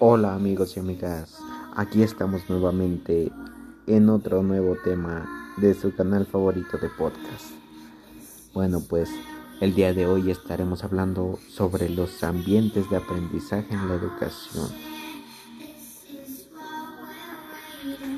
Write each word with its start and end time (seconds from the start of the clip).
Hola 0.00 0.34
amigos 0.34 0.76
y 0.76 0.80
amigas, 0.80 1.38
aquí 1.76 2.02
estamos 2.02 2.50
nuevamente 2.50 3.30
en 3.86 4.08
otro 4.08 4.42
nuevo 4.42 4.76
tema 4.82 5.54
de 5.56 5.72
su 5.72 5.94
canal 5.94 6.26
favorito 6.26 6.78
de 6.78 6.88
podcast. 6.88 7.52
Bueno, 8.52 8.80
pues 8.80 9.08
el 9.60 9.72
día 9.76 9.94
de 9.94 10.06
hoy 10.06 10.32
estaremos 10.32 10.82
hablando 10.82 11.38
sobre 11.48 11.88
los 11.88 12.24
ambientes 12.24 12.90
de 12.90 12.96
aprendizaje 12.96 13.72
en 13.72 13.88
la 13.88 13.94
educación. 13.94 14.68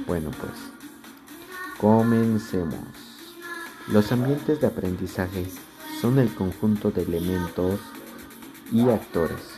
Bueno, 0.07 0.31
pues 0.41 0.53
comencemos. 1.79 2.81
Los 3.89 4.11
ambientes 4.13 4.63
de 4.63 4.67
aprendizaje 4.67 5.47
son 6.01 6.19
el 6.19 6.35
conjunto 6.35 6.91
de 6.91 7.03
elementos 7.03 7.79
y 8.73 8.89
actores 8.89 9.56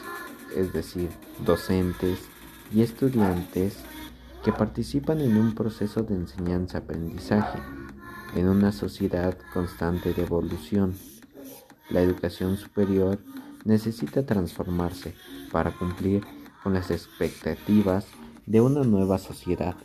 es 0.57 0.73
decir, 0.73 1.11
docentes 1.45 2.21
y 2.73 2.83
estudiantes 2.83 3.77
que 4.45 4.53
participan 4.53 5.21
en 5.21 5.37
un 5.37 5.55
proceso 5.55 6.03
de 6.03 6.15
enseñanza-aprendizaje 6.15 7.59
en 8.35 8.49
una 8.49 8.73
sociedad 8.73 9.37
constante 9.53 10.13
de 10.13 10.23
evolución. 10.23 10.95
La 11.91 12.03
educación 12.03 12.57
superior 12.57 13.19
necesita 13.65 14.25
transformarse 14.27 15.15
para 15.51 15.73
cumplir 15.73 16.25
con 16.63 16.75
las 16.75 16.91
expectativas 16.91 18.07
de 18.47 18.61
una 18.61 18.83
nueva 18.83 19.19
sociedad 19.19 19.77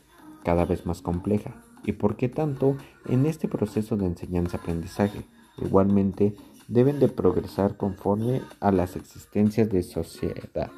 cada 0.44 0.66
vez 0.66 0.86
más 0.86 1.02
compleja. 1.02 1.56
¿Y 1.84 1.94
por 1.94 2.16
qué 2.16 2.30
tanto 2.30 2.78
en 3.06 3.26
este 3.26 3.48
proceso 3.48 3.98
de 3.98 4.06
enseñanza-aprendizaje? 4.06 5.26
Igualmente, 5.58 6.36
deben 6.74 7.00
de 7.00 7.08
progresar 7.08 7.78
conforme 7.78 8.42
a 8.60 8.72
las 8.72 8.96
existencias 8.96 9.70
de 9.70 9.84
sociedad. 9.84 10.72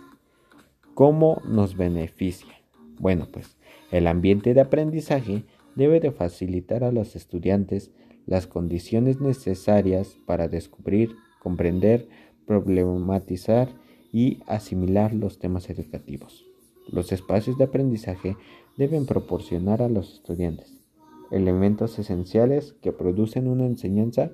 ¿Cómo 0.94 1.42
nos 1.48 1.78
beneficia? 1.78 2.54
Bueno, 3.00 3.28
pues 3.32 3.58
el 3.92 4.08
ambiente 4.08 4.54
de 4.54 4.62
aprendizaje 4.62 5.46
debe 5.76 6.00
de 6.02 6.12
facilitar 6.12 6.84
a 6.84 6.92
los 6.92 7.16
estudiantes 7.16 7.92
las 8.26 8.46
condiciones 8.46 9.22
necesarias 9.22 10.18
para 10.26 10.48
descubrir, 10.50 11.16
comprender, 11.42 12.10
problematizar 12.46 13.70
y 14.12 14.42
asimilar 14.48 15.14
los 15.14 15.40
temas 15.40 15.70
educativos. 15.70 16.46
Los 16.90 17.12
espacios 17.12 17.58
de 17.58 17.66
aprendizaje 17.66 18.36
deben 18.78 19.06
proporcionar 19.06 19.82
a 19.82 19.90
los 19.90 20.14
estudiantes 20.14 20.76
elementos 21.32 21.98
esenciales 22.00 22.74
que 22.82 22.92
producen 22.92 23.48
una 23.48 23.66
enseñanza 23.66 24.32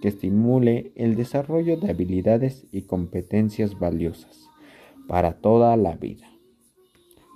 que 0.00 0.08
estimule 0.08 0.92
el 0.94 1.14
desarrollo 1.14 1.76
de 1.76 1.90
habilidades 1.90 2.66
y 2.72 2.82
competencias 2.82 3.78
valiosas 3.78 4.48
para 5.06 5.34
toda 5.34 5.76
la 5.76 5.96
vida. 5.96 6.26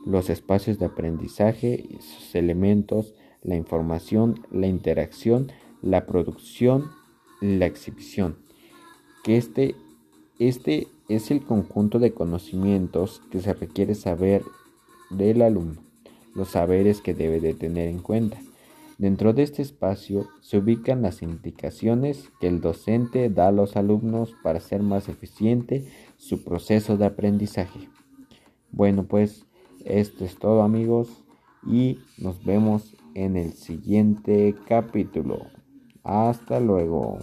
Los 0.06 0.30
espacios 0.30 0.78
de 0.78 0.86
aprendizaje 0.86 1.86
sus 2.00 2.34
elementos, 2.34 3.14
la 3.42 3.56
información, 3.56 4.46
la 4.50 4.66
interacción, 4.66 5.52
la 5.82 6.06
producción, 6.06 6.90
la 7.40 7.66
exhibición. 7.66 8.36
Que 9.22 9.36
este, 9.36 9.74
este 10.38 10.88
es 11.08 11.30
el 11.30 11.44
conjunto 11.44 11.98
de 11.98 12.12
conocimientos 12.12 13.22
que 13.30 13.40
se 13.40 13.52
requiere 13.54 13.94
saber 13.94 14.42
del 15.10 15.42
alumno, 15.42 15.82
los 16.34 16.48
saberes 16.48 17.00
que 17.00 17.14
debe 17.14 17.40
de 17.40 17.54
tener 17.54 17.88
en 17.88 17.98
cuenta 17.98 18.38
Dentro 18.98 19.32
de 19.32 19.42
este 19.42 19.62
espacio 19.62 20.28
se 20.40 20.58
ubican 20.58 21.02
las 21.02 21.22
indicaciones 21.22 22.30
que 22.40 22.46
el 22.46 22.60
docente 22.60 23.28
da 23.28 23.48
a 23.48 23.52
los 23.52 23.76
alumnos 23.76 24.34
para 24.42 24.58
hacer 24.58 24.82
más 24.82 25.08
eficiente 25.08 25.88
su 26.16 26.44
proceso 26.44 26.96
de 26.96 27.06
aprendizaje. 27.06 27.88
Bueno, 28.70 29.04
pues 29.04 29.46
esto 29.84 30.24
es 30.24 30.36
todo 30.36 30.62
amigos 30.62 31.24
y 31.66 31.98
nos 32.18 32.44
vemos 32.44 32.96
en 33.14 33.36
el 33.36 33.52
siguiente 33.52 34.54
capítulo. 34.66 35.46
Hasta 36.02 36.60
luego. 36.60 37.18